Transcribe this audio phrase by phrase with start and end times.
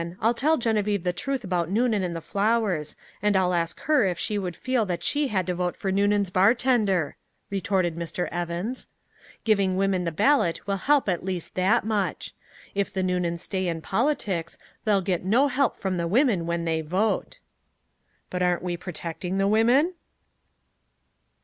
[0.19, 4.17] I'll tell Geneviève the truth about Noonan and the flowers, and I'll ask her if
[4.17, 7.17] she would feel that she had to vote for Noonan's bartender!"
[7.51, 8.27] retorted Mr.
[8.31, 8.89] Evans.
[9.43, 12.33] "Giving women the ballot will help at least that much.
[12.73, 16.81] If the Noonans stay in politics, they'll get no help from the women when they
[16.81, 17.37] vote!"
[18.31, 19.93] "But aren't we protecting the women?"